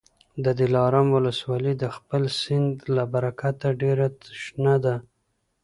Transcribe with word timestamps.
د 0.43 0.45
دلارام 0.59 1.07
ولسوالي 1.15 1.73
د 1.77 1.85
خپل 1.95 2.23
سیند 2.41 2.73
له 2.95 3.03
برکته 3.13 3.67
ډېره 3.81 4.07
شنه 4.43 4.75
ده. 4.83 4.95